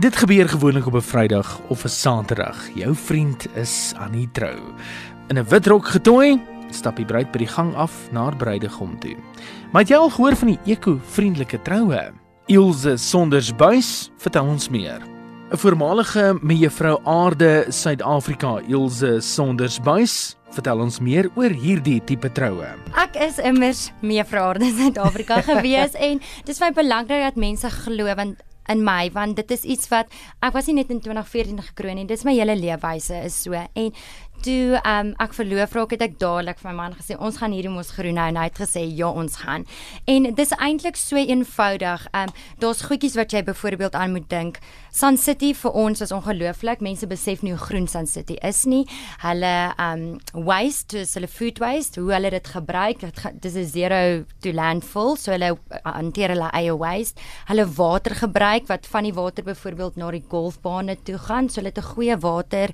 [0.00, 2.68] Dit gebeur gewoonlik op 'n Vrydag of 'n Saterdag.
[2.74, 4.58] Jou vriend is aan die trou.
[5.28, 6.40] In 'n wit rok getooi,
[6.70, 9.16] stap die bruid by die gang af na haar bruidegom toe.
[9.72, 12.12] Maar het jy al gehoor van die eko-vriendelike troue?
[12.46, 15.00] Ilse Sondersbuis vertel ons meer.
[15.50, 22.68] 'n Voormalige mevrou Aarde Suid-Afrika, Ilse Sondersbuis, vertel ons meer oor hierdie tipe troue.
[22.94, 28.14] Ek is immers mevrou Aarde Suid-Afrika gewees en dit is baie belangrik dat mense glo
[28.14, 30.10] want in my want dit is iets wat
[30.42, 33.54] ek was nie net in 2014 gekroon nie dis my hele leefwyse is so.
[33.54, 33.92] En
[34.44, 37.72] toe um, ek verloof raak het ek dadelik vir my man gesê ons gaan hierdie
[37.72, 39.66] mos groen nou en hy het gesê ja ons gaan.
[40.08, 42.06] En dis eintlik so eenvoudig.
[42.16, 42.32] Um,
[42.62, 46.80] daar's goedjies wat jy byvoorbeeld aan moet dink Sun City vir ons is ongelooflik.
[46.82, 48.82] Mense besef nie hoe groen Sun City is nie.
[49.22, 50.02] Hulle um
[50.46, 53.04] waste is hulle food waste hoe hulle dit gebruik.
[53.40, 57.20] Dis 'n zero to landfill so hulle hanteer hulle eie waste.
[57.46, 61.70] Hulle water gebruik wat van die water byvoorbeeld na die golfbane toe gaan so hulle
[61.70, 62.70] het 'n goeie water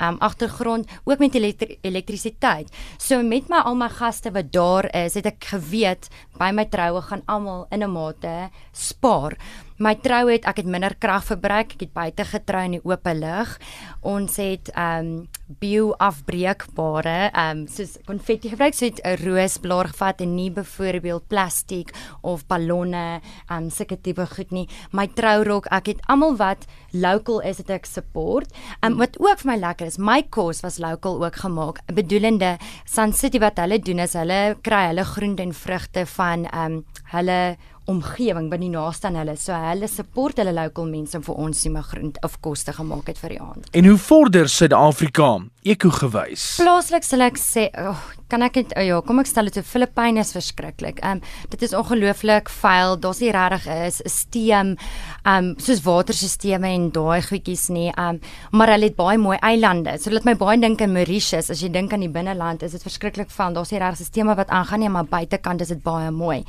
[0.00, 2.68] um agtergrond ook met elektri elektrisiteit.
[2.98, 6.08] So met my al my gaste wat daar is, het ek geweet
[6.38, 9.36] by my troue gaan almal in 'n mate spaar
[9.80, 13.06] my trou het ek het minder krag verbruik, ek het buite getrou in die oop
[13.16, 13.56] lug.
[14.04, 15.28] Ons het ehm um,
[15.60, 21.90] bio-afbreekbare ehm um, soos konfetti gebruik, so 'n roosblaar gevat en nie byvoorbeeld plastiek
[22.22, 24.68] of ballonne, ehm um, sulke tipe goed nie.
[24.92, 28.52] My trourok, ek het almal wat local is, het ek support.
[28.82, 31.80] Ehm um, wat ook vir my lekker is, my kos was local ook gemaak.
[31.86, 36.72] Bedoelende Sun City wat hulle doen is hulle kry hulle groente en vrugte van ehm
[36.72, 37.56] um, hulle
[37.90, 39.36] omgewing by die naaste aan hulle.
[39.40, 43.36] So hulle support hulle local mense om vir ons immigrant of koste gemaak het vir
[43.36, 43.70] die aand.
[43.76, 45.32] En hoe vorder Suid-Afrika
[45.74, 46.46] eko gewys?
[46.62, 48.00] Plaaslik sal ek sê, oh,
[48.30, 51.02] kan ek dit oh ja, kom ek stel dit so Filippyne is verskriklik.
[51.02, 52.96] Ehm um, dit is ongelooflik vuil.
[53.02, 54.76] Daar's nie regtig 'n stelsel
[55.24, 57.90] ehm soos waterstelsels en daai goedjies nie.
[57.90, 58.20] Ehm um,
[58.52, 59.98] maar hulle het baie mooi eilande.
[59.98, 61.50] So laat my baie dink aan Mauritius.
[61.50, 63.54] As jy dink aan die binneland, is dit verskriklik vuil.
[63.54, 66.44] Daar's nie regtig stelsels wat aangaan nie, maar buitekant is dit baie mooi.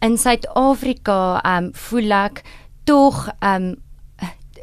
[0.00, 2.42] In Suid-Afrika ehm um, voel ek
[2.84, 3.81] tog ehm um,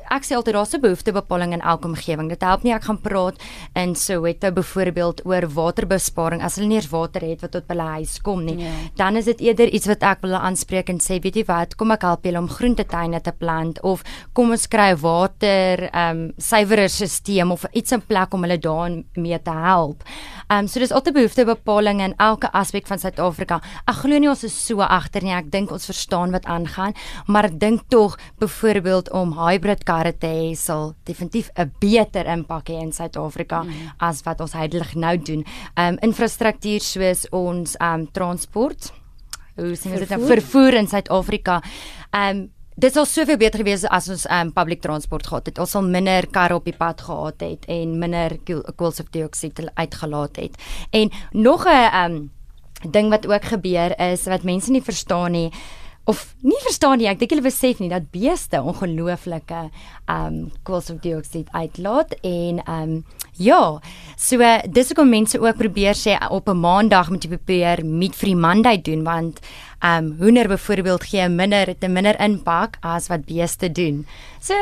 [0.09, 2.30] ek sê altyd daar's 'n behoeftebepaling in elke omgewing.
[2.30, 3.36] Dit help nie ek gaan praat
[3.75, 7.90] in Soweto byvoorbeeld oor waterbesparing as hulle nie eens water het wat tot by hulle
[8.00, 8.58] huis kom nie.
[8.58, 8.72] Ja.
[8.96, 11.92] Dan is dit eerder iets wat ek wil aanspreek en sê, weet jy wat, kom
[11.92, 14.03] ek help julle om groentetuine te plant of
[14.34, 18.58] kom ons kry 'n water ehm um, suiwerer stelsel of iets in plek om hulle
[18.58, 20.03] daarmee te help.
[20.50, 23.62] Ehm um, so dis altyd behoeftebepaling in elke aspek van Suid-Afrika.
[23.88, 25.34] Ek glo nie ons is so agter nie.
[25.34, 26.96] Ek dink ons verstaan wat aangaan,
[27.28, 32.70] maar ek dink tog byvoorbeeld om hybrid karre te hê sal definitief 'n beter impak
[32.70, 34.00] hê in Suid-Afrika mm.
[34.00, 35.44] as wat ons heidelig nou doen.
[35.76, 38.94] Ehm um, infrastruktuur soos ons ehm um, transport
[39.56, 41.62] hoe sien dit nou vervoer in Suid-Afrika.
[42.12, 42.50] Ehm um,
[42.80, 45.58] Dit sou soveel beter gewees as ons um public transport gehad het.
[45.60, 48.38] Ons sal minder karre op die pad gehad het en minder
[48.76, 50.56] koolstofdioksied uitgelaat het.
[50.92, 52.31] En nog 'n um
[52.92, 55.52] ding wat ook gebeur is wat mense nie verstaan nie
[56.06, 57.08] of nie verstaan nie.
[57.08, 59.70] Ek dink hulle besef nie dat beeste ongelooflike
[60.10, 62.94] um koolstofdioksied uitlaat en um
[63.40, 63.80] ja,
[64.20, 68.36] so dis hoekom mense ook probeer sê op 'n maandag moet jy probeer meat free
[68.36, 69.40] Monday doen want
[69.84, 74.06] um hoender byvoorbeeld gee minder 'n minder impak as wat beeste doen.
[74.41, 74.53] So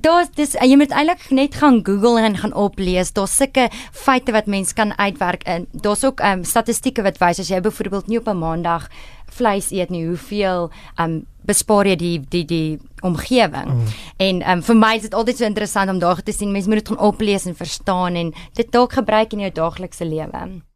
[0.00, 3.12] daar's dis jy moet eintlik net gaan Google en gaan oplees.
[3.12, 5.66] Daar's sulke feite wat mens kan uitwerk in.
[5.72, 8.88] Daar's ook um statistieke wat wys as jy byvoorbeeld nie op 'n maandag
[9.26, 13.70] vleis eet nie, hoeveel um bespaar jy die die die omgewing.
[13.74, 13.86] Mm.
[14.16, 16.78] En um vir my is dit altyd so interessant om daag te sien mense moet
[16.78, 20.67] dit gaan oplees en verstaan en dit dalk gebruik in jou daaglikse lewe.